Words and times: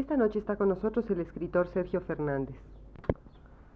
Esta 0.00 0.16
noche 0.16 0.38
está 0.38 0.56
con 0.56 0.70
nosotros 0.70 1.04
el 1.10 1.20
escritor 1.20 1.68
Sergio 1.74 2.00
Fernández. 2.00 2.56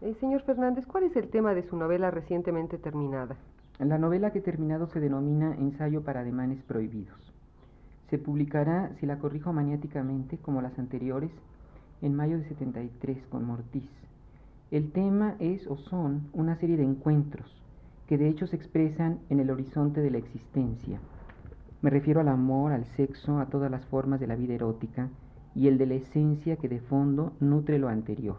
Eh, 0.00 0.16
señor 0.20 0.40
Fernández, 0.40 0.86
¿cuál 0.86 1.04
es 1.04 1.14
el 1.16 1.28
tema 1.28 1.52
de 1.52 1.68
su 1.68 1.76
novela 1.76 2.10
recientemente 2.10 2.78
terminada? 2.78 3.36
La 3.78 3.98
novela 3.98 4.32
que 4.32 4.38
he 4.38 4.42
terminado 4.42 4.86
se 4.86 5.00
denomina 5.00 5.54
Ensayo 5.54 6.02
para 6.02 6.20
ademanes 6.20 6.62
prohibidos. 6.62 7.18
Se 8.08 8.16
publicará, 8.16 8.90
si 8.98 9.04
la 9.04 9.18
corrijo 9.18 9.52
maniáticamente, 9.52 10.38
como 10.38 10.62
las 10.62 10.78
anteriores, 10.78 11.30
en 12.00 12.14
mayo 12.14 12.38
de 12.38 12.48
73 12.48 13.18
con 13.26 13.44
Mortiz. 13.44 13.90
El 14.70 14.92
tema 14.92 15.34
es 15.40 15.66
o 15.66 15.76
son 15.76 16.30
una 16.32 16.56
serie 16.56 16.78
de 16.78 16.84
encuentros 16.84 17.54
que 18.08 18.16
de 18.16 18.30
hecho 18.30 18.46
se 18.46 18.56
expresan 18.56 19.18
en 19.28 19.40
el 19.40 19.50
horizonte 19.50 20.00
de 20.00 20.10
la 20.10 20.18
existencia. 20.18 20.98
Me 21.82 21.90
refiero 21.90 22.22
al 22.22 22.28
amor, 22.28 22.72
al 22.72 22.86
sexo, 22.96 23.40
a 23.40 23.46
todas 23.46 23.70
las 23.70 23.84
formas 23.84 24.20
de 24.20 24.26
la 24.26 24.36
vida 24.36 24.54
erótica 24.54 25.10
y 25.54 25.68
el 25.68 25.78
de 25.78 25.86
la 25.86 25.94
esencia 25.94 26.56
que 26.56 26.68
de 26.68 26.80
fondo 26.80 27.32
nutre 27.40 27.78
lo 27.78 27.88
anterior. 27.88 28.36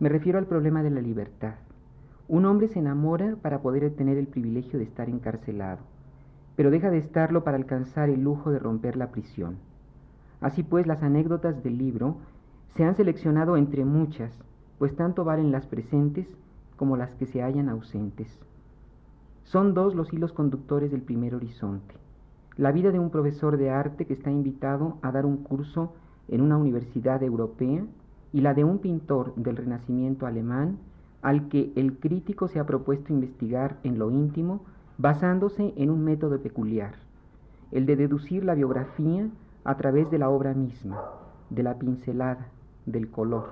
Me 0.00 0.08
refiero 0.08 0.38
al 0.38 0.46
problema 0.46 0.82
de 0.82 0.90
la 0.90 1.00
libertad. 1.00 1.54
Un 2.28 2.44
hombre 2.46 2.68
se 2.68 2.78
enamora 2.78 3.36
para 3.40 3.60
poder 3.60 3.90
tener 3.94 4.18
el 4.18 4.26
privilegio 4.26 4.78
de 4.78 4.84
estar 4.84 5.08
encarcelado, 5.08 5.80
pero 6.56 6.70
deja 6.70 6.90
de 6.90 6.98
estarlo 6.98 7.44
para 7.44 7.56
alcanzar 7.56 8.10
el 8.10 8.22
lujo 8.22 8.50
de 8.50 8.58
romper 8.58 8.96
la 8.96 9.10
prisión. 9.10 9.56
Así 10.40 10.62
pues, 10.62 10.86
las 10.86 11.02
anécdotas 11.02 11.62
del 11.62 11.78
libro 11.78 12.16
se 12.76 12.84
han 12.84 12.96
seleccionado 12.96 13.56
entre 13.56 13.84
muchas, 13.84 14.32
pues 14.78 14.96
tanto 14.96 15.24
valen 15.24 15.52
las 15.52 15.66
presentes 15.66 16.26
como 16.76 16.96
las 16.96 17.14
que 17.14 17.26
se 17.26 17.42
hallan 17.42 17.68
ausentes. 17.68 18.40
Son 19.44 19.74
dos 19.74 19.94
los 19.94 20.12
hilos 20.12 20.32
conductores 20.32 20.90
del 20.90 21.02
primer 21.02 21.34
horizonte. 21.34 21.94
La 22.56 22.72
vida 22.72 22.90
de 22.90 22.98
un 22.98 23.10
profesor 23.10 23.56
de 23.56 23.70
arte 23.70 24.06
que 24.06 24.14
está 24.14 24.30
invitado 24.30 24.98
a 25.02 25.12
dar 25.12 25.26
un 25.26 25.38
curso 25.38 25.92
en 26.28 26.40
una 26.40 26.56
universidad 26.56 27.22
europea 27.22 27.84
y 28.32 28.40
la 28.40 28.54
de 28.54 28.64
un 28.64 28.78
pintor 28.78 29.34
del 29.36 29.56
Renacimiento 29.56 30.26
alemán 30.26 30.78
al 31.22 31.48
que 31.48 31.72
el 31.76 31.98
crítico 31.98 32.48
se 32.48 32.58
ha 32.58 32.66
propuesto 32.66 33.12
investigar 33.12 33.78
en 33.84 33.98
lo 33.98 34.10
íntimo 34.10 34.60
basándose 34.98 35.72
en 35.76 35.90
un 35.90 36.04
método 36.04 36.40
peculiar, 36.40 36.94
el 37.70 37.86
de 37.86 37.96
deducir 37.96 38.44
la 38.44 38.54
biografía 38.54 39.28
a 39.64 39.76
través 39.76 40.10
de 40.10 40.18
la 40.18 40.28
obra 40.28 40.54
misma, 40.54 41.00
de 41.50 41.62
la 41.62 41.78
pincelada, 41.78 42.48
del 42.86 43.08
color. 43.10 43.48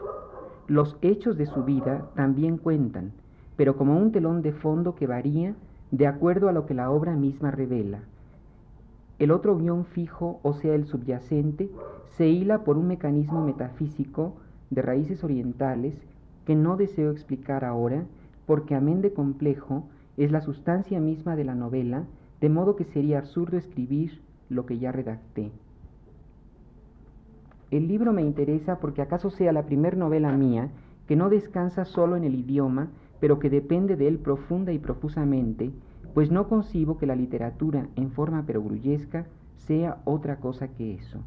Los 0.67 0.97
hechos 1.03 1.37
de 1.37 1.47
su 1.47 1.65
vida 1.65 2.11
también 2.15 2.57
cuentan, 2.57 3.13
pero 3.57 3.77
como 3.77 3.99
un 3.99 4.13
telón 4.13 4.43
de 4.43 4.53
fondo 4.53 4.95
que 4.95 5.07
varía 5.07 5.55
de 5.91 6.07
acuerdo 6.07 6.49
a 6.49 6.53
lo 6.53 6.67
que 6.67 6.75
la 6.75 6.91
obra 6.91 7.15
misma 7.15 7.51
revela. 7.51 8.01
El 9.21 9.33
otro 9.33 9.59
guion 9.59 9.85
fijo, 9.85 10.41
o 10.43 10.55
sea, 10.55 10.75
el 10.75 10.87
subyacente, 10.87 11.69
se 12.17 12.27
hila 12.27 12.65
por 12.65 12.79
un 12.79 12.89
mecanismo 12.89 13.45
metafísico 13.45 14.33
de 14.71 14.81
raíces 14.81 15.23
orientales 15.23 15.95
que 16.47 16.55
no 16.55 16.79
deseo 16.79 17.11
explicar 17.11 17.67
ahora, 17.67 18.07
porque 18.47 18.75
amén 18.75 19.03
de 19.03 19.13
complejo, 19.13 19.85
es 20.17 20.33
la 20.33 20.41
sustancia 20.41 21.01
misma 21.01 21.37
de 21.37 21.45
la 21.45 21.55
novela, 21.55 22.05
de 22.41 22.49
modo 22.49 22.77
que 22.77 22.85
sería 22.85 23.19
absurdo 23.19 23.59
escribir 23.59 24.23
lo 24.49 24.65
que 24.65 24.79
ya 24.79 24.91
redacté. 24.91 25.53
El 27.71 27.89
libro 27.89 28.15
me 28.15 28.23
interesa 28.23 28.79
porque 28.81 29.03
acaso 29.03 29.31
sea 29.31 29.53
la 29.53 29.67
primer 29.67 29.99
novela 29.99 30.33
mía 30.33 30.71
que 31.07 31.15
no 31.15 31.29
descansa 31.29 31.85
solo 31.85 32.17
en 32.17 32.25
el 32.25 32.37
idioma, 32.37 32.89
pero 33.21 33.39
que 33.39 33.51
depende 33.51 33.97
de 33.97 34.09
él 34.09 34.19
profunda 34.19 34.73
y 34.73 34.79
profusamente, 34.79 35.73
pues 36.15 36.31
no 36.31 36.49
concibo 36.49 36.99
que 36.99 37.07
la 37.07 37.17
literatura 37.17 37.87
en 37.97 38.11
forma 38.11 38.45
perogrullesca 38.45 39.27
sea 39.57 39.99
otra 40.05 40.37
cosa 40.37 40.69
que 40.69 40.95
eso. 40.95 41.21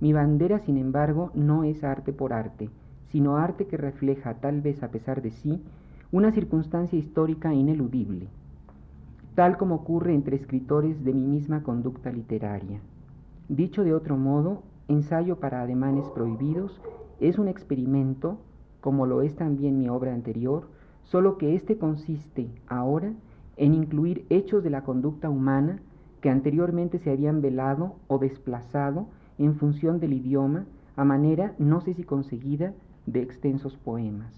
Mi 0.00 0.12
bandera, 0.12 0.58
sin 0.60 0.76
embargo, 0.76 1.30
no 1.34 1.64
es 1.64 1.82
arte 1.84 2.12
por 2.12 2.32
arte, 2.32 2.68
sino 3.08 3.36
arte 3.36 3.66
que 3.66 3.76
refleja, 3.76 4.34
tal 4.34 4.60
vez 4.60 4.82
a 4.82 4.88
pesar 4.88 5.22
de 5.22 5.30
sí, 5.30 5.62
una 6.12 6.32
circunstancia 6.32 6.98
histórica 6.98 7.52
ineludible, 7.54 8.28
tal 9.34 9.56
como 9.56 9.76
ocurre 9.76 10.14
entre 10.14 10.36
escritores 10.36 11.04
de 11.04 11.12
mi 11.12 11.26
misma 11.26 11.62
conducta 11.62 12.12
literaria. 12.12 12.80
Dicho 13.48 13.82
de 13.82 13.94
otro 13.94 14.16
modo, 14.16 14.62
ensayo 14.88 15.36
para 15.36 15.62
ademanes 15.62 16.08
prohibidos 16.08 16.80
es 17.20 17.38
un 17.38 17.48
experimento, 17.48 18.38
como 18.80 19.06
lo 19.06 19.22
es 19.22 19.34
también 19.34 19.78
mi 19.78 19.88
obra 19.88 20.14
anterior, 20.14 20.68
solo 21.04 21.38
que 21.38 21.54
éste 21.54 21.78
consiste 21.78 22.48
ahora 22.68 23.12
incluir 23.56 24.26
hechos 24.30 24.64
de 24.64 24.70
la 24.70 24.82
conducta 24.82 25.30
humana 25.30 25.80
que 26.20 26.30
anteriormente 26.30 26.98
se 26.98 27.10
habían 27.10 27.40
velado 27.40 27.96
o 28.08 28.18
desplazado 28.18 29.06
en 29.38 29.56
función 29.56 30.00
del 30.00 30.14
idioma 30.14 30.66
a 30.96 31.04
manera, 31.04 31.54
no 31.58 31.80
sé 31.80 31.94
si 31.94 32.04
conseguida, 32.04 32.72
de 33.06 33.22
extensos 33.22 33.76
poemas. 33.76 34.32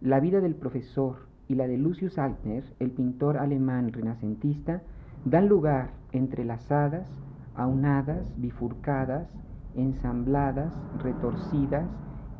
La 0.00 0.20
vida 0.20 0.40
del 0.40 0.54
profesor 0.54 1.16
y 1.48 1.54
la 1.54 1.66
de 1.66 1.78
Lucius 1.78 2.18
Altner, 2.18 2.64
el 2.80 2.90
pintor 2.90 3.38
alemán 3.38 3.92
renacentista, 3.92 4.82
dan 5.24 5.48
lugar 5.48 5.90
entrelazadas, 6.12 7.08
aunadas, 7.54 8.32
bifurcadas, 8.36 9.28
ensambladas, 9.74 10.72
retorcidas, 11.02 11.86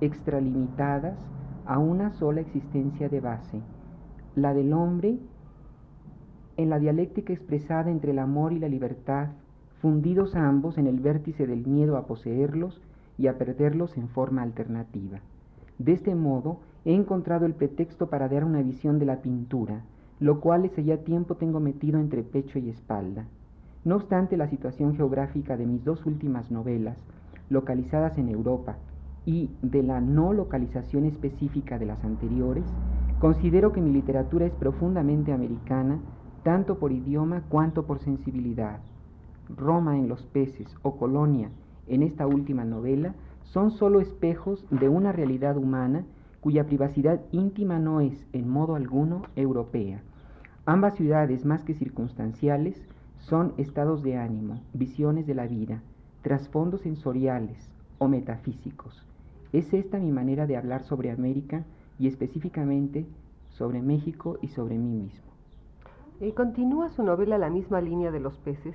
extralimitadas, 0.00 1.16
a 1.66 1.78
una 1.78 2.10
sola 2.10 2.40
existencia 2.40 3.08
de 3.08 3.20
base, 3.20 3.60
la 4.36 4.54
del 4.54 4.72
hombre 4.72 5.18
en 6.56 6.70
la 6.70 6.78
dialéctica 6.78 7.32
expresada 7.32 7.90
entre 7.90 8.12
el 8.12 8.18
amor 8.18 8.52
y 8.52 8.58
la 8.58 8.68
libertad, 8.68 9.28
fundidos 9.80 10.34
ambos 10.34 10.78
en 10.78 10.86
el 10.86 11.00
vértice 11.00 11.46
del 11.46 11.66
miedo 11.66 11.96
a 11.96 12.06
poseerlos 12.06 12.80
y 13.18 13.26
a 13.26 13.38
perderlos 13.38 13.96
en 13.96 14.08
forma 14.08 14.42
alternativa. 14.42 15.20
De 15.78 15.92
este 15.92 16.14
modo, 16.14 16.60
he 16.84 16.94
encontrado 16.94 17.46
el 17.46 17.54
pretexto 17.54 18.08
para 18.08 18.28
dar 18.28 18.44
una 18.44 18.62
visión 18.62 18.98
de 18.98 19.06
la 19.06 19.20
pintura, 19.20 19.82
lo 20.18 20.40
cual 20.40 20.62
desde 20.62 20.84
ya 20.84 20.98
tiempo 20.98 21.34
tengo 21.34 21.60
metido 21.60 22.00
entre 22.00 22.22
pecho 22.22 22.58
y 22.58 22.70
espalda. 22.70 23.26
No 23.84 23.96
obstante 23.96 24.36
la 24.36 24.48
situación 24.48 24.96
geográfica 24.96 25.56
de 25.56 25.66
mis 25.66 25.84
dos 25.84 26.06
últimas 26.06 26.50
novelas, 26.50 26.96
localizadas 27.50 28.18
en 28.18 28.28
Europa, 28.28 28.76
y 29.26 29.50
de 29.60 29.82
la 29.82 30.00
no 30.00 30.32
localización 30.32 31.04
específica 31.04 31.78
de 31.78 31.86
las 31.86 32.02
anteriores, 32.04 32.64
considero 33.18 33.72
que 33.72 33.80
mi 33.80 33.90
literatura 33.90 34.46
es 34.46 34.52
profundamente 34.52 35.32
americana 35.32 35.98
tanto 36.46 36.78
por 36.78 36.92
idioma 36.92 37.42
cuanto 37.48 37.86
por 37.86 37.98
sensibilidad. 37.98 38.78
Roma 39.48 39.98
en 39.98 40.08
los 40.08 40.22
peces 40.26 40.72
o 40.82 40.96
Colonia 40.96 41.50
en 41.88 42.04
esta 42.04 42.28
última 42.28 42.64
novela 42.64 43.16
son 43.42 43.72
sólo 43.72 44.00
espejos 44.00 44.64
de 44.70 44.88
una 44.88 45.10
realidad 45.10 45.56
humana 45.56 46.04
cuya 46.40 46.64
privacidad 46.64 47.20
íntima 47.32 47.80
no 47.80 48.00
es, 48.00 48.24
en 48.32 48.48
modo 48.48 48.76
alguno, 48.76 49.22
europea. 49.34 50.02
Ambas 50.66 50.94
ciudades, 50.94 51.44
más 51.44 51.64
que 51.64 51.74
circunstanciales, 51.74 52.80
son 53.18 53.52
estados 53.56 54.04
de 54.04 54.16
ánimo, 54.16 54.60
visiones 54.72 55.26
de 55.26 55.34
la 55.34 55.48
vida, 55.48 55.82
trasfondos 56.22 56.82
sensoriales 56.82 57.58
o 57.98 58.06
metafísicos. 58.06 59.04
Es 59.52 59.74
esta 59.74 59.98
mi 59.98 60.12
manera 60.12 60.46
de 60.46 60.56
hablar 60.56 60.84
sobre 60.84 61.10
América 61.10 61.64
y 61.98 62.06
específicamente 62.06 63.04
sobre 63.48 63.82
México 63.82 64.38
y 64.42 64.46
sobre 64.46 64.78
mí 64.78 64.92
mismo. 64.92 65.35
¿Y 66.18 66.32
continúa 66.32 66.88
su 66.88 67.02
novela 67.02 67.36
la 67.36 67.50
misma 67.50 67.82
línea 67.82 68.10
de 68.10 68.20
los 68.20 68.38
peces? 68.38 68.74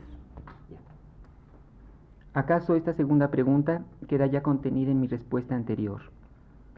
¿Acaso 2.36 2.76
esta 2.76 2.94
segunda 2.94 3.32
pregunta 3.32 3.84
queda 4.08 4.28
ya 4.28 4.44
contenida 4.44 4.92
en 4.92 5.00
mi 5.00 5.08
respuesta 5.08 5.56
anterior? 5.56 6.02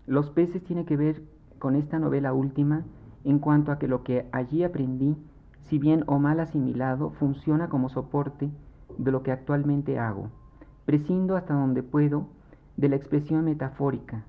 Los 0.07 0.29
peces 0.29 0.63
tiene 0.63 0.85
que 0.85 0.95
ver 0.95 1.21
con 1.59 1.75
esta 1.75 1.99
novela 1.99 2.31
última 2.31 2.85
en 3.25 3.39
cuanto 3.39 3.73
a 3.73 3.77
que 3.77 3.89
lo 3.89 4.03
que 4.03 4.25
allí 4.31 4.63
aprendí, 4.63 5.17
si 5.59 5.79
bien 5.79 6.05
o 6.07 6.17
mal 6.17 6.39
asimilado, 6.39 7.09
funciona 7.11 7.67
como 7.67 7.89
soporte 7.89 8.49
de 8.97 9.11
lo 9.11 9.21
que 9.21 9.33
actualmente 9.33 9.99
hago. 9.99 10.29
Prescindo 10.85 11.35
hasta 11.35 11.55
donde 11.55 11.83
puedo 11.83 12.27
de 12.77 12.87
la 12.87 12.95
expresión 12.95 13.43
metafórica, 13.43 14.23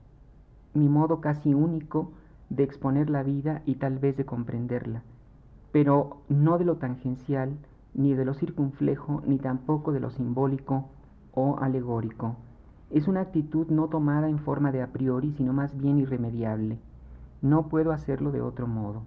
mi 0.75 0.89
modo 0.89 1.21
casi 1.21 1.55
único 1.55 2.11
de 2.51 2.65
exponer 2.65 3.09
la 3.09 3.23
vida 3.23 3.63
y 3.67 3.77
tal 3.77 4.01
vez 4.01 4.17
de 4.17 4.27
comprenderla, 4.27 5.05
pero 5.75 6.19
no 6.29 6.57
de 6.57 6.65
lo 6.65 6.77
tangencial, 6.77 7.57
ni 7.95 8.15
de 8.15 8.25
lo 8.25 8.35
circunflejo, 8.35 9.23
ni 9.27 9.39
tampoco 9.39 9.91
de 9.91 9.99
lo 9.99 10.11
simbólico 10.11 10.85
o 11.33 11.59
alegórico. 11.59 12.37
Es 12.91 13.09
una 13.09 13.23
actitud 13.23 13.67
no 13.67 13.89
tomada 13.89 14.29
en 14.29 14.39
forma 14.39 14.71
de 14.71 14.83
a 14.83 14.93
priori, 14.93 15.33
sino 15.33 15.53
más 15.53 15.77
bien 15.77 15.99
irremediable. 15.99 16.79
No 17.43 17.67
puedo 17.67 17.91
hacerlo 17.91 18.31
de 18.31 18.41
otro 18.41 18.69
modo. 18.69 19.03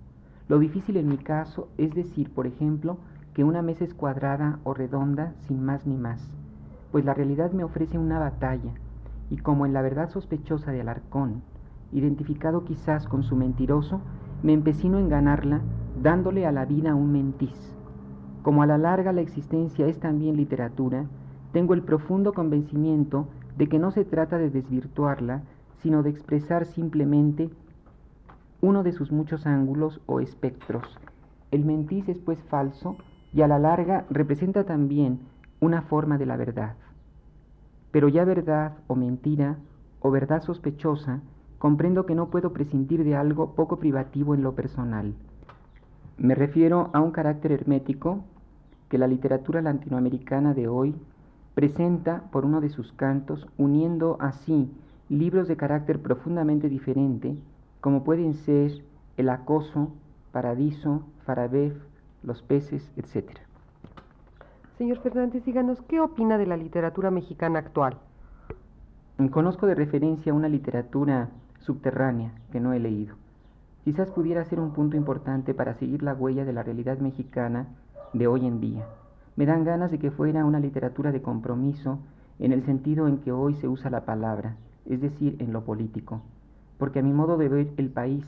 Lo 0.49 0.59
difícil 0.59 0.97
en 0.97 1.07
mi 1.07 1.15
caso 1.15 1.69
es 1.77 1.95
decir, 1.95 2.33
por 2.33 2.47
ejemplo, 2.47 2.97
que 3.33 3.45
una 3.45 3.61
mesa 3.61 3.85
es 3.85 3.93
cuadrada 3.93 4.59
o 4.65 4.73
redonda 4.73 5.35
sin 5.47 5.63
más 5.63 5.87
ni 5.87 5.95
más, 5.95 6.29
pues 6.91 7.05
la 7.05 7.13
realidad 7.13 7.53
me 7.53 7.63
ofrece 7.63 7.97
una 7.97 8.19
batalla, 8.19 8.73
y 9.29 9.37
como 9.37 9.65
en 9.65 9.71
la 9.71 9.81
verdad 9.81 10.09
sospechosa 10.09 10.73
de 10.73 10.81
Alarcón, 10.81 11.43
identificado 11.93 12.65
quizás 12.65 13.07
con 13.07 13.23
su 13.23 13.37
mentiroso, 13.37 14.01
me 14.43 14.51
empecino 14.51 14.99
en 14.99 15.07
ganarla 15.07 15.61
dándole 16.01 16.45
a 16.45 16.51
la 16.51 16.65
vida 16.65 16.95
un 16.95 17.11
mentiz. 17.11 17.75
Como 18.43 18.61
a 18.61 18.67
la 18.67 18.77
larga 18.77 19.13
la 19.13 19.21
existencia 19.21 19.87
es 19.87 19.99
también 19.99 20.37
literatura, 20.37 21.05
tengo 21.51 21.73
el 21.73 21.81
profundo 21.81 22.33
convencimiento 22.33 23.27
de 23.57 23.67
que 23.67 23.79
no 23.79 23.91
se 23.91 24.05
trata 24.05 24.37
de 24.37 24.49
desvirtuarla, 24.49 25.41
sino 25.81 26.03
de 26.03 26.11
expresar 26.11 26.65
simplemente 26.65 27.49
uno 28.61 28.83
de 28.83 28.91
sus 28.91 29.11
muchos 29.11 29.45
ángulos 29.45 30.01
o 30.05 30.19
espectros. 30.19 30.83
El 31.51 31.65
mentiz 31.65 32.07
es 32.09 32.19
pues 32.19 32.41
falso 32.43 32.97
y 33.33 33.41
a 33.41 33.47
la 33.47 33.59
larga 33.59 34.05
representa 34.09 34.65
también 34.65 35.19
una 35.59 35.81
forma 35.81 36.17
de 36.17 36.25
la 36.25 36.37
verdad. 36.37 36.75
Pero 37.91 38.07
ya 38.07 38.25
verdad 38.25 38.73
o 38.87 38.95
mentira 38.95 39.57
o 40.01 40.11
verdad 40.11 40.43
sospechosa, 40.43 41.21
comprendo 41.57 42.05
que 42.05 42.15
no 42.15 42.29
puedo 42.29 42.53
prescindir 42.53 43.03
de 43.03 43.15
algo 43.15 43.55
poco 43.55 43.79
privativo 43.79 44.35
en 44.35 44.43
lo 44.43 44.53
personal. 44.53 45.15
Me 46.19 46.33
refiero 46.33 46.89
a 46.93 46.99
un 46.99 47.11
carácter 47.11 47.51
hermético 47.51 48.23
que 48.89 48.97
la 48.97 49.05
literatura 49.05 49.61
latinoamericana 49.61 50.55
de 50.55 50.67
hoy 50.67 50.95
presenta 51.53 52.23
por 52.31 52.43
uno 52.43 52.59
de 52.59 52.69
sus 52.69 52.91
cantos, 52.93 53.45
uniendo 53.55 54.17
así 54.19 54.71
libros 55.09 55.47
de 55.47 55.57
carácter 55.57 56.01
profundamente 56.01 56.69
diferente, 56.69 57.37
como 57.81 58.03
pueden 58.03 58.33
ser 58.33 58.83
El 59.15 59.29
acoso, 59.29 59.93
Paradiso, 60.31 61.03
Farabef, 61.23 61.75
Los 62.23 62.41
peces, 62.41 62.91
etc. 62.97 63.37
Señor 64.79 64.97
Fernández, 65.01 65.45
díganos, 65.45 65.83
¿qué 65.83 65.99
opina 65.99 66.39
de 66.39 66.47
la 66.47 66.57
literatura 66.57 67.11
mexicana 67.11 67.59
actual? 67.59 67.97
Conozco 69.29 69.67
de 69.67 69.75
referencia 69.75 70.33
una 70.33 70.49
literatura 70.49 71.29
subterránea 71.59 72.31
que 72.51 72.59
no 72.59 72.73
he 72.73 72.79
leído. 72.79 73.15
Quizás 73.87 74.11
pudiera 74.11 74.43
ser 74.43 74.59
un 74.59 74.73
punto 74.73 74.97
importante 74.97 75.53
para 75.53 75.73
seguir 75.75 76.03
la 76.03 76.13
huella 76.13 76.43
de 76.43 76.51
la 76.51 76.61
realidad 76.61 76.97
mexicana 76.97 77.67
de 78.11 78.27
hoy 78.27 78.45
en 78.45 78.59
día. 78.59 78.85
Me 79.37 79.45
dan 79.45 79.63
ganas 79.63 79.91
de 79.91 79.97
que 79.97 80.11
fuera 80.11 80.43
una 80.43 80.59
literatura 80.59 81.13
de 81.13 81.21
compromiso 81.21 81.99
en 82.37 82.51
el 82.51 82.65
sentido 82.65 83.07
en 83.07 83.19
que 83.19 83.31
hoy 83.31 83.53
se 83.53 83.69
usa 83.69 83.89
la 83.89 84.03
palabra, 84.03 84.57
es 84.87 84.99
decir, 84.99 85.37
en 85.39 85.53
lo 85.53 85.63
político, 85.63 86.19
porque 86.77 86.99
a 86.99 87.01
mi 87.01 87.13
modo 87.13 87.37
de 87.37 87.47
ver 87.47 87.69
el 87.77 87.89
país 87.89 88.25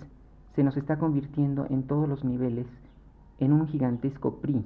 se 0.56 0.64
nos 0.64 0.78
está 0.78 0.98
convirtiendo 0.98 1.66
en 1.70 1.84
todos 1.84 2.08
los 2.08 2.24
niveles 2.24 2.68
en 3.40 3.52
un 3.52 3.68
gigantesco 3.68 4.36
PRI, 4.36 4.64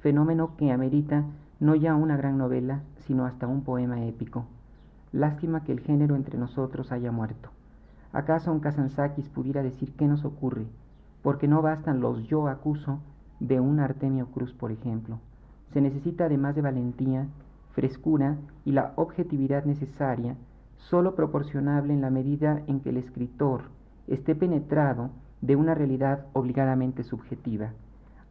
fenómeno 0.00 0.56
que 0.56 0.72
amerita 0.72 1.22
no 1.60 1.76
ya 1.76 1.94
una 1.94 2.16
gran 2.16 2.36
novela, 2.36 2.80
sino 3.06 3.26
hasta 3.26 3.46
un 3.46 3.62
poema 3.62 4.04
épico. 4.06 4.46
Lástima 5.12 5.62
que 5.62 5.70
el 5.70 5.78
género 5.78 6.16
entre 6.16 6.36
nosotros 6.36 6.90
haya 6.90 7.12
muerto. 7.12 7.50
¿Acaso 8.12 8.52
un 8.52 8.60
Kazantzakis 8.60 9.28
pudiera 9.30 9.62
decir 9.62 9.94
qué 9.96 10.06
nos 10.06 10.24
ocurre? 10.24 10.66
Porque 11.22 11.48
no 11.48 11.62
bastan 11.62 12.00
los 12.00 12.26
yo 12.28 12.46
acuso 12.48 12.98
de 13.40 13.58
un 13.58 13.80
Artemio 13.80 14.26
Cruz, 14.26 14.52
por 14.52 14.70
ejemplo. 14.70 15.18
Se 15.72 15.80
necesita 15.80 16.26
además 16.26 16.54
de 16.54 16.60
valentía, 16.60 17.26
frescura 17.72 18.36
y 18.66 18.72
la 18.72 18.92
objetividad 18.96 19.64
necesaria, 19.64 20.36
sólo 20.76 21.14
proporcionable 21.14 21.94
en 21.94 22.02
la 22.02 22.10
medida 22.10 22.62
en 22.66 22.80
que 22.80 22.90
el 22.90 22.98
escritor 22.98 23.62
esté 24.06 24.34
penetrado 24.34 25.10
de 25.40 25.56
una 25.56 25.74
realidad 25.74 26.26
obligadamente 26.34 27.04
subjetiva. 27.04 27.70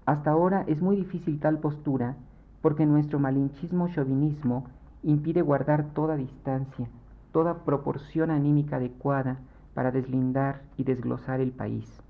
Hasta 0.05 0.29
ahora 0.29 0.63
es 0.67 0.79
muy 0.79 0.95
difícil 0.95 1.39
tal 1.39 1.57
postura 1.57 2.15
porque 2.61 2.85
nuestro 2.85 3.17
malinchismo 3.17 3.87
chauvinismo 3.89 4.65
impide 5.01 5.41
guardar 5.41 5.85
toda 5.95 6.15
distancia, 6.15 6.87
toda 7.31 7.63
proporción 7.63 8.29
anímica 8.29 8.75
adecuada 8.75 9.39
para 9.73 9.91
deslindar 9.91 10.61
y 10.77 10.83
desglosar 10.83 11.39
el 11.39 11.51
país. 11.51 12.01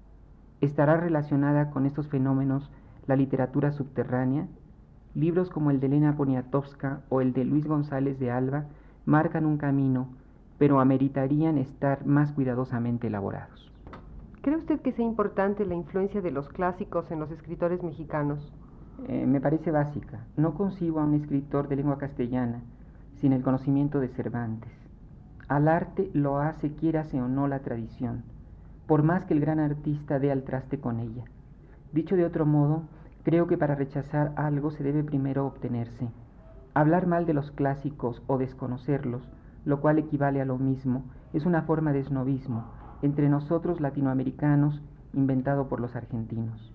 ¿Estará 0.61 0.97
relacionada 0.97 1.71
con 1.71 1.85
estos 1.85 2.07
fenómenos 2.07 2.69
la 3.07 3.15
literatura 3.15 3.71
subterránea? 3.71 4.47
Libros 5.15 5.49
como 5.49 5.71
el 5.71 5.79
de 5.79 5.87
Elena 5.87 6.15
Poniatowska 6.15 7.01
o 7.09 7.21
el 7.21 7.33
de 7.33 7.45
Luis 7.45 7.65
González 7.65 8.19
de 8.19 8.31
Alba 8.31 8.65
marcan 9.05 9.45
un 9.45 9.57
camino, 9.57 10.09
pero 10.57 10.79
ameritarían 10.79 11.57
estar 11.57 12.05
más 12.05 12.31
cuidadosamente 12.31 13.07
elaborados. 13.07 13.71
¿Cree 14.41 14.57
usted 14.57 14.81
que 14.81 14.91
sea 14.91 15.05
importante 15.05 15.65
la 15.65 15.75
influencia 15.75 16.21
de 16.21 16.31
los 16.31 16.49
clásicos 16.49 17.11
en 17.11 17.19
los 17.19 17.29
escritores 17.31 17.83
mexicanos? 17.83 18.51
Eh, 19.07 19.25
me 19.25 19.41
parece 19.41 19.71
básica. 19.71 20.25
No 20.37 20.53
concibo 20.53 20.99
a 20.99 21.05
un 21.05 21.15
escritor 21.15 21.67
de 21.67 21.75
lengua 21.75 21.97
castellana 21.97 22.61
sin 23.17 23.33
el 23.33 23.43
conocimiento 23.43 23.99
de 23.99 24.07
Cervantes. 24.09 24.80
Al 25.51 25.68
arte 25.68 26.09
lo 26.13 26.39
hace, 26.39 26.75
quiérase 26.75 27.21
o 27.21 27.27
no, 27.27 27.45
la 27.45 27.59
tradición, 27.59 28.24
por 28.88 29.03
más 29.03 29.25
que 29.25 29.33
el 29.33 29.42
gran 29.42 29.59
artista 29.59 30.18
dé 30.18 30.31
al 30.31 30.44
traste 30.44 30.80
con 30.80 31.01
ella. 31.01 31.25
Dicho 31.92 32.15
de 32.15 32.24
otro 32.24 32.45
modo, 32.45 32.83
creo 33.24 33.48
que 33.48 33.57
para 33.57 33.75
rechazar 33.75 34.31
algo 34.38 34.71
se 34.71 34.81
debe 34.81 35.03
primero 35.03 35.45
obtenerse. 35.45 36.07
Hablar 36.74 37.06
mal 37.06 37.25
de 37.25 37.33
los 37.33 37.51
clásicos 37.51 38.24
o 38.27 38.38
desconocerlos, 38.38 39.24
lo 39.65 39.81
cual 39.81 40.00
equivale 40.00 40.42
a 40.42 40.45
lo 40.45 40.57
mismo, 40.57 41.03
es 41.33 41.45
una 41.45 41.63
forma 41.63 41.92
de 41.92 42.06
snobismo, 42.06 42.63
entre 43.01 43.27
nosotros 43.27 43.81
latinoamericanos 43.81 44.81
inventado 45.12 45.68
por 45.68 45.81
los 45.81 45.98
argentinos. 45.98 46.71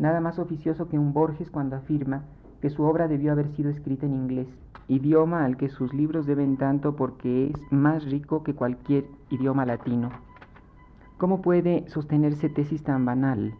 Nada 0.00 0.20
más 0.20 0.40
oficioso 0.40 0.88
que 0.88 0.98
un 0.98 1.12
Borges 1.12 1.52
cuando 1.52 1.76
afirma 1.76 2.24
que 2.60 2.70
su 2.70 2.82
obra 2.82 3.08
debió 3.08 3.32
haber 3.32 3.48
sido 3.48 3.70
escrita 3.70 4.06
en 4.06 4.14
inglés, 4.14 4.48
idioma 4.88 5.44
al 5.44 5.56
que 5.56 5.68
sus 5.68 5.92
libros 5.94 6.26
deben 6.26 6.56
tanto 6.56 6.96
porque 6.96 7.46
es 7.46 7.72
más 7.72 8.04
rico 8.10 8.42
que 8.42 8.54
cualquier 8.54 9.04
idioma 9.30 9.66
latino. 9.66 10.10
¿Cómo 11.18 11.42
puede 11.42 11.88
sostenerse 11.88 12.48
tesis 12.48 12.82
tan 12.82 13.04
banal? 13.04 13.54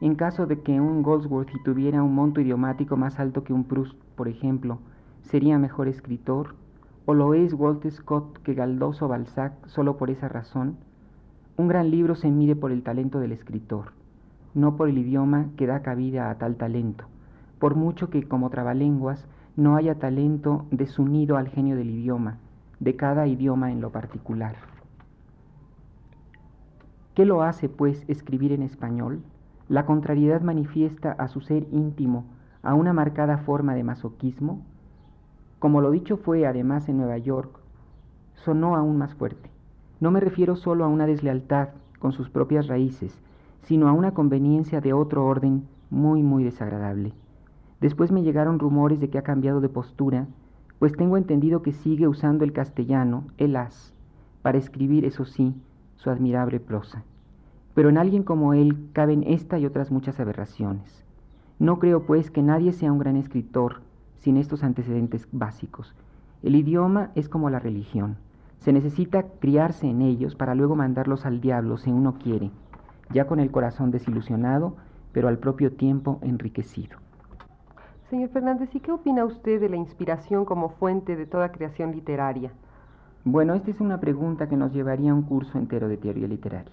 En 0.00 0.14
caso 0.14 0.46
de 0.46 0.60
que 0.60 0.80
un 0.80 1.02
Goldsworthy 1.02 1.62
tuviera 1.64 2.02
un 2.02 2.14
monto 2.14 2.40
idiomático 2.40 2.96
más 2.96 3.18
alto 3.18 3.44
que 3.44 3.52
un 3.52 3.64
Proust, 3.64 3.98
por 4.14 4.28
ejemplo, 4.28 4.78
¿sería 5.22 5.58
mejor 5.58 5.88
escritor? 5.88 6.54
¿O 7.06 7.14
lo 7.14 7.34
es 7.34 7.54
Walter 7.54 7.90
Scott 7.90 8.38
que 8.42 8.54
Galdós 8.54 9.02
o 9.02 9.08
Balzac 9.08 9.66
solo 9.66 9.96
por 9.96 10.10
esa 10.10 10.28
razón? 10.28 10.76
Un 11.56 11.66
gran 11.66 11.90
libro 11.90 12.14
se 12.14 12.30
mide 12.30 12.54
por 12.54 12.70
el 12.70 12.82
talento 12.82 13.18
del 13.18 13.32
escritor, 13.32 13.92
no 14.54 14.76
por 14.76 14.88
el 14.88 14.98
idioma 14.98 15.46
que 15.56 15.66
da 15.66 15.82
cabida 15.82 16.30
a 16.30 16.36
tal 16.36 16.56
talento, 16.56 17.06
por 17.58 17.74
mucho 17.74 18.10
que 18.10 18.26
como 18.26 18.50
trabalenguas 18.50 19.26
no 19.56 19.76
haya 19.76 19.96
talento 19.96 20.66
desunido 20.70 21.36
al 21.36 21.48
genio 21.48 21.76
del 21.76 21.90
idioma, 21.90 22.38
de 22.80 22.96
cada 22.96 23.26
idioma 23.26 23.72
en 23.72 23.80
lo 23.80 23.90
particular. 23.90 24.56
¿Qué 27.14 27.24
lo 27.24 27.42
hace, 27.42 27.68
pues, 27.68 28.04
escribir 28.08 28.52
en 28.52 28.62
español? 28.62 29.22
La 29.68 29.84
contrariedad 29.84 30.40
manifiesta 30.40 31.12
a 31.12 31.26
su 31.26 31.40
ser 31.40 31.66
íntimo 31.72 32.24
a 32.62 32.74
una 32.74 32.92
marcada 32.92 33.38
forma 33.38 33.74
de 33.74 33.82
masoquismo. 33.82 34.62
Como 35.58 35.80
lo 35.80 35.90
dicho 35.90 36.16
fue 36.16 36.46
además 36.46 36.88
en 36.88 36.98
Nueva 36.98 37.18
York, 37.18 37.58
sonó 38.36 38.76
aún 38.76 38.98
más 38.98 39.14
fuerte. 39.14 39.50
No 39.98 40.12
me 40.12 40.20
refiero 40.20 40.54
solo 40.54 40.84
a 40.84 40.88
una 40.88 41.06
deslealtad 41.06 41.70
con 41.98 42.12
sus 42.12 42.30
propias 42.30 42.68
raíces, 42.68 43.20
sino 43.62 43.88
a 43.88 43.92
una 43.92 44.12
conveniencia 44.12 44.80
de 44.80 44.92
otro 44.92 45.26
orden 45.26 45.66
muy, 45.90 46.22
muy 46.22 46.44
desagradable. 46.44 47.12
Después 47.80 48.10
me 48.10 48.22
llegaron 48.22 48.58
rumores 48.58 49.00
de 49.00 49.08
que 49.08 49.18
ha 49.18 49.22
cambiado 49.22 49.60
de 49.60 49.68
postura, 49.68 50.26
pues 50.78 50.92
tengo 50.96 51.16
entendido 51.16 51.62
que 51.62 51.72
sigue 51.72 52.08
usando 52.08 52.44
el 52.44 52.52
castellano, 52.52 53.24
el 53.36 53.56
as, 53.56 53.94
para 54.42 54.58
escribir, 54.58 55.04
eso 55.04 55.24
sí, 55.24 55.54
su 55.96 56.10
admirable 56.10 56.60
prosa. 56.60 57.04
Pero 57.74 57.88
en 57.88 57.98
alguien 57.98 58.22
como 58.22 58.54
él 58.54 58.88
caben 58.92 59.24
esta 59.24 59.58
y 59.58 59.66
otras 59.66 59.90
muchas 59.90 60.18
aberraciones. 60.20 61.04
No 61.58 61.78
creo, 61.78 62.04
pues, 62.06 62.30
que 62.30 62.42
nadie 62.42 62.72
sea 62.72 62.92
un 62.92 62.98
gran 62.98 63.16
escritor 63.16 63.80
sin 64.18 64.36
estos 64.36 64.62
antecedentes 64.62 65.28
básicos. 65.32 65.94
El 66.42 66.54
idioma 66.54 67.10
es 67.14 67.28
como 67.28 67.50
la 67.50 67.58
religión. 67.58 68.16
Se 68.58 68.72
necesita 68.72 69.24
criarse 69.40 69.88
en 69.88 70.02
ellos 70.02 70.34
para 70.34 70.54
luego 70.54 70.76
mandarlos 70.76 71.26
al 71.26 71.40
diablo 71.40 71.78
si 71.78 71.90
uno 71.90 72.18
quiere, 72.18 72.50
ya 73.12 73.26
con 73.26 73.40
el 73.40 73.50
corazón 73.50 73.90
desilusionado, 73.90 74.76
pero 75.12 75.28
al 75.28 75.38
propio 75.38 75.72
tiempo 75.72 76.18
enriquecido. 76.22 76.98
Señor 78.10 78.30
Fernández, 78.30 78.74
¿y 78.74 78.80
qué 78.80 78.90
opina 78.90 79.26
usted 79.26 79.60
de 79.60 79.68
la 79.68 79.76
inspiración 79.76 80.46
como 80.46 80.70
fuente 80.70 81.14
de 81.14 81.26
toda 81.26 81.52
creación 81.52 81.92
literaria? 81.92 82.50
Bueno, 83.22 83.52
esta 83.52 83.70
es 83.70 83.82
una 83.82 84.00
pregunta 84.00 84.48
que 84.48 84.56
nos 84.56 84.72
llevaría 84.72 85.10
a 85.10 85.14
un 85.14 85.24
curso 85.24 85.58
entero 85.58 85.88
de 85.88 85.98
teoría 85.98 86.26
literaria. 86.26 86.72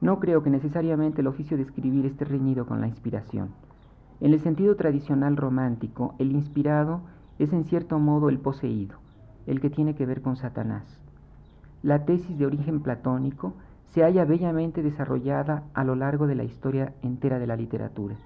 No 0.00 0.18
creo 0.18 0.42
que 0.42 0.50
necesariamente 0.50 1.20
el 1.20 1.28
oficio 1.28 1.56
de 1.56 1.62
escribir 1.62 2.06
esté 2.06 2.24
reñido 2.24 2.66
con 2.66 2.80
la 2.80 2.88
inspiración. 2.88 3.50
En 4.20 4.32
el 4.32 4.40
sentido 4.40 4.74
tradicional 4.74 5.36
romántico, 5.36 6.16
el 6.18 6.32
inspirado 6.32 7.02
es 7.38 7.52
en 7.52 7.62
cierto 7.62 8.00
modo 8.00 8.28
el 8.28 8.40
poseído, 8.40 8.96
el 9.46 9.60
que 9.60 9.70
tiene 9.70 9.94
que 9.94 10.06
ver 10.06 10.22
con 10.22 10.34
Satanás. 10.34 10.82
La 11.84 12.04
tesis 12.04 12.36
de 12.36 12.46
origen 12.46 12.80
platónico 12.80 13.54
se 13.90 14.02
halla 14.02 14.24
bellamente 14.24 14.82
desarrollada 14.82 15.62
a 15.72 15.84
lo 15.84 15.94
largo 15.94 16.26
de 16.26 16.34
la 16.34 16.42
historia 16.42 16.94
entera 17.02 17.38
de 17.38 17.46
la 17.46 17.54
literatura. 17.54 18.16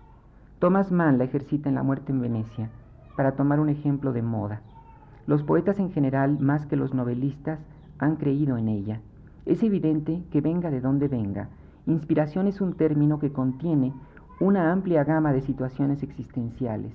Thomas 0.59 0.91
Mann 0.91 1.19
la 1.19 1.25
ejercita 1.25 1.69
en 1.69 1.75
La 1.75 1.83
muerte 1.83 2.13
en 2.13 2.21
Venecia, 2.23 2.71
para 3.15 3.33
tomar 3.33 3.61
un 3.61 3.69
ejemplo 3.69 4.15
de 4.15 4.23
moda. 4.23 4.63
Los 5.27 5.43
poetas 5.43 5.79
en 5.79 5.91
general, 5.91 6.39
más 6.41 6.65
que 6.65 6.77
los 6.77 6.95
novelistas, 6.95 7.61
han 7.99 8.17
creído 8.17 8.57
en 8.57 8.69
ella. 8.69 9.01
Es 9.45 9.63
evidente 9.63 10.23
que 10.31 10.41
venga 10.41 10.71
de 10.71 10.81
donde 10.81 11.09
venga, 11.09 11.51
inspiración 11.85 12.47
es 12.47 12.63
un 12.63 12.73
término 12.73 13.19
que 13.19 13.33
contiene 13.33 13.93
una 14.41 14.73
amplia 14.73 15.05
gama 15.05 15.35
de 15.35 15.43
situaciones 15.43 16.03
existenciales. 16.03 16.95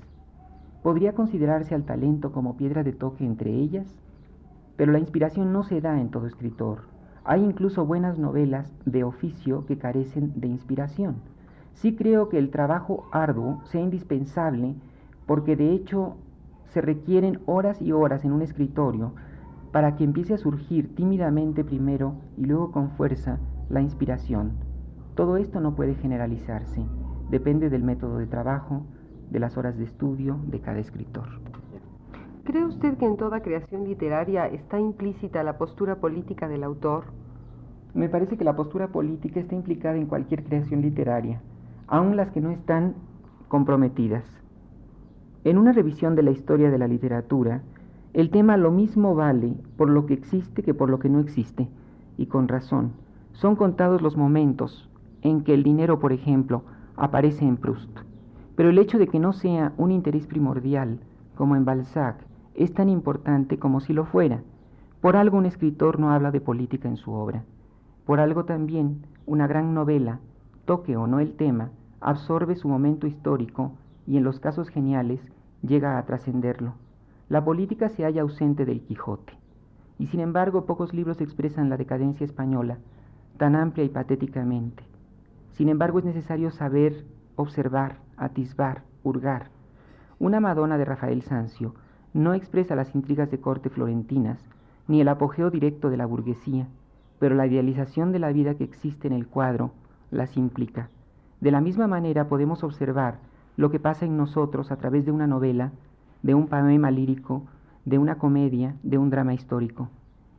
Podría 0.81 1.13
considerarse 1.13 1.75
al 1.75 1.83
talento 1.83 2.31
como 2.31 2.57
piedra 2.57 2.83
de 2.83 2.93
toque 2.93 3.25
entre 3.25 3.51
ellas, 3.51 3.85
pero 4.75 4.91
la 4.91 4.99
inspiración 4.99 5.53
no 5.53 5.61
se 5.61 5.81
da 5.81 6.01
en 6.01 6.09
todo 6.09 6.25
escritor. 6.25 6.79
Hay 7.23 7.43
incluso 7.43 7.85
buenas 7.85 8.17
novelas 8.17 8.73
de 8.85 9.03
oficio 9.03 9.67
que 9.67 9.77
carecen 9.77 10.33
de 10.35 10.47
inspiración. 10.47 11.17
Sí 11.73 11.95
creo 11.95 12.29
que 12.29 12.37
el 12.37 12.51
trabajo 12.51 13.07
arduo 13.11 13.61
sea 13.65 13.81
indispensable 13.81 14.75
porque 15.25 15.55
de 15.55 15.71
hecho 15.71 16.17
se 16.65 16.81
requieren 16.81 17.39
horas 17.45 17.81
y 17.81 17.91
horas 17.91 18.23
en 18.23 18.31
un 18.31 18.41
escritorio 18.41 19.13
para 19.71 19.95
que 19.95 20.03
empiece 20.03 20.33
a 20.33 20.37
surgir 20.37 20.95
tímidamente 20.95 21.63
primero 21.63 22.15
y 22.37 22.45
luego 22.45 22.71
con 22.71 22.91
fuerza 22.91 23.39
la 23.69 23.81
inspiración. 23.81 24.51
Todo 25.15 25.37
esto 25.37 25.59
no 25.59 25.75
puede 25.75 25.95
generalizarse, 25.95 26.85
depende 27.29 27.69
del 27.69 27.83
método 27.83 28.17
de 28.17 28.27
trabajo, 28.27 28.83
de 29.29 29.39
las 29.39 29.57
horas 29.57 29.77
de 29.77 29.85
estudio 29.85 30.37
de 30.47 30.59
cada 30.59 30.79
escritor. 30.79 31.27
¿Cree 32.43 32.65
usted 32.65 32.97
que 32.97 33.05
en 33.05 33.17
toda 33.17 33.41
creación 33.41 33.85
literaria 33.85 34.47
está 34.47 34.79
implícita 34.79 35.43
la 35.43 35.57
postura 35.57 35.97
política 35.97 36.47
del 36.47 36.63
autor? 36.63 37.05
Me 37.93 38.09
parece 38.09 38.37
que 38.37 38.43
la 38.43 38.55
postura 38.55 38.89
política 38.89 39.39
está 39.39 39.55
implicada 39.55 39.95
en 39.95 40.07
cualquier 40.07 40.43
creación 40.43 40.81
literaria 40.81 41.41
aun 41.91 42.15
las 42.15 42.31
que 42.31 42.39
no 42.39 42.51
están 42.51 42.95
comprometidas. 43.49 44.23
En 45.43 45.57
una 45.57 45.73
revisión 45.73 46.15
de 46.15 46.23
la 46.23 46.31
historia 46.31 46.71
de 46.71 46.77
la 46.77 46.87
literatura, 46.87 47.63
el 48.13 48.29
tema 48.29 48.55
lo 48.55 48.71
mismo 48.71 49.13
vale 49.13 49.55
por 49.75 49.89
lo 49.89 50.05
que 50.05 50.13
existe 50.13 50.63
que 50.63 50.73
por 50.73 50.89
lo 50.89 50.99
que 50.99 51.09
no 51.09 51.19
existe, 51.19 51.67
y 52.17 52.27
con 52.27 52.47
razón. 52.47 52.93
Son 53.33 53.57
contados 53.57 54.01
los 54.01 54.15
momentos 54.15 54.89
en 55.21 55.43
que 55.43 55.53
el 55.53 55.63
dinero, 55.63 55.99
por 55.99 56.13
ejemplo, 56.13 56.63
aparece 56.95 57.45
en 57.45 57.57
Proust. 57.57 57.99
Pero 58.55 58.69
el 58.69 58.79
hecho 58.79 58.97
de 58.97 59.07
que 59.07 59.19
no 59.19 59.33
sea 59.33 59.73
un 59.77 59.91
interés 59.91 60.27
primordial, 60.27 61.01
como 61.35 61.57
en 61.57 61.65
Balzac, 61.65 62.25
es 62.55 62.73
tan 62.73 62.87
importante 62.87 63.59
como 63.59 63.81
si 63.81 63.91
lo 63.91 64.05
fuera. 64.05 64.43
Por 65.01 65.17
algo 65.17 65.37
un 65.37 65.45
escritor 65.45 65.99
no 65.99 66.11
habla 66.11 66.31
de 66.31 66.39
política 66.39 66.87
en 66.87 66.95
su 66.95 67.11
obra. 67.11 67.43
Por 68.05 68.21
algo 68.21 68.45
también 68.45 69.05
una 69.25 69.45
gran 69.45 69.73
novela, 69.73 70.19
toque 70.63 70.95
o 70.95 71.05
no 71.05 71.19
el 71.19 71.33
tema, 71.33 71.71
absorbe 72.01 72.55
su 72.55 72.67
momento 72.67 73.07
histórico 73.07 73.71
y 74.07 74.17
en 74.17 74.23
los 74.23 74.39
casos 74.39 74.69
geniales 74.69 75.21
llega 75.61 75.97
a 75.97 76.05
trascenderlo. 76.05 76.73
La 77.29 77.45
política 77.45 77.89
se 77.89 78.03
halla 78.03 78.23
ausente 78.23 78.65
del 78.65 78.81
Quijote, 78.81 79.33
y 79.99 80.07
sin 80.07 80.19
embargo 80.19 80.65
pocos 80.65 80.93
libros 80.93 81.21
expresan 81.21 81.69
la 81.69 81.77
decadencia 81.77 82.25
española 82.25 82.79
tan 83.37 83.55
amplia 83.55 83.85
y 83.85 83.89
patéticamente. 83.89 84.83
Sin 85.53 85.69
embargo 85.69 85.99
es 85.99 86.05
necesario 86.05 86.51
saber, 86.51 87.05
observar, 87.35 87.97
atisbar, 88.17 88.83
hurgar. 89.03 89.49
Una 90.19 90.39
Madonna 90.39 90.77
de 90.77 90.85
Rafael 90.85 91.21
Sanzio 91.23 91.73
no 92.13 92.33
expresa 92.33 92.75
las 92.75 92.93
intrigas 92.93 93.31
de 93.31 93.39
corte 93.39 93.69
florentinas, 93.69 94.39
ni 94.87 95.01
el 95.01 95.07
apogeo 95.07 95.49
directo 95.49 95.89
de 95.89 95.97
la 95.97 96.05
burguesía, 96.05 96.67
pero 97.19 97.35
la 97.35 97.47
idealización 97.47 98.11
de 98.11 98.19
la 98.19 98.31
vida 98.31 98.55
que 98.55 98.63
existe 98.63 99.07
en 99.07 99.13
el 99.13 99.27
cuadro 99.27 99.71
las 100.11 100.35
implica. 100.37 100.89
De 101.41 101.51
la 101.51 101.59
misma 101.59 101.87
manera 101.87 102.27
podemos 102.27 102.63
observar 102.63 103.19
lo 103.57 103.71
que 103.71 103.79
pasa 103.79 104.05
en 104.05 104.15
nosotros 104.15 104.71
a 104.71 104.77
través 104.77 105.05
de 105.05 105.11
una 105.11 105.25
novela, 105.27 105.71
de 106.21 106.35
un 106.35 106.47
poema 106.47 106.91
lírico, 106.91 107.47
de 107.83 107.97
una 107.97 108.19
comedia, 108.19 108.75
de 108.83 108.99
un 108.99 109.09
drama 109.09 109.33
histórico. 109.33 109.89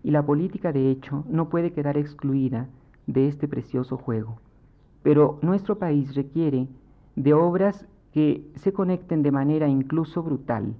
Y 0.05 0.13
la 0.13 0.25
política, 0.25 0.73
de 0.73 0.91
hecho, 0.91 1.25
no 1.29 1.49
puede 1.49 1.73
quedar 1.73 1.97
excluida 1.97 2.69
de 3.09 3.27
este 3.27 3.49
precioso 3.49 3.97
juego. 3.97 4.39
Pero 5.03 5.41
nuestro 5.43 5.77
país 5.77 6.15
requiere 6.15 6.69
de 7.17 7.35
obras 7.35 7.85
que 8.13 8.49
se 8.55 8.73
conecten 8.73 9.23
de 9.23 9.33
manera 9.33 9.67
incluso 9.69 10.23
brutal. 10.23 10.75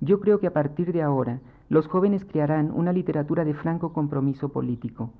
Yo 0.00 0.20
creo 0.20 0.38
que 0.38 0.46
a 0.46 0.52
partir 0.52 0.92
de 0.92 1.02
ahora 1.02 1.40
los 1.68 1.88
jóvenes 1.88 2.24
crearán 2.24 2.70
una 2.70 2.92
literatura 2.92 3.44
de 3.44 3.54
franco 3.54 3.92
compromiso 3.92 4.50
político, 4.50 5.10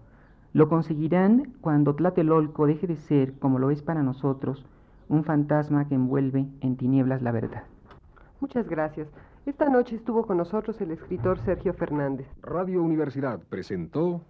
lo 0.54 0.68
conseguirán 0.68 1.52
cuando 1.60 1.96
Tlatelolco 1.96 2.66
deje 2.66 2.86
de 2.86 2.96
ser, 2.96 3.34
como 3.40 3.58
lo 3.58 3.70
es 3.70 3.82
para 3.82 4.04
nosotros, 4.04 4.64
un 5.08 5.24
fantasma 5.24 5.88
que 5.88 5.96
envuelve 5.96 6.46
en 6.60 6.76
tinieblas 6.76 7.22
la 7.22 7.32
verdad. 7.32 7.64
Muchas 8.40 8.68
gracias. 8.68 9.08
Esta 9.46 9.68
noche 9.68 9.96
estuvo 9.96 10.26
con 10.26 10.38
nosotros 10.38 10.80
el 10.80 10.92
escritor 10.92 11.38
Sergio 11.40 11.74
Fernández. 11.74 12.28
Radio 12.40 12.82
Universidad 12.82 13.40
presentó... 13.50 14.22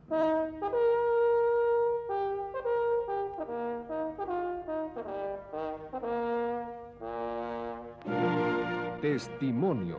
Testimonios. 9.03 9.99